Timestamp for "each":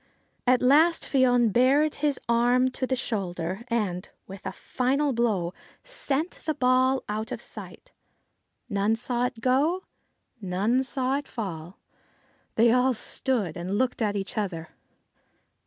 14.15-14.39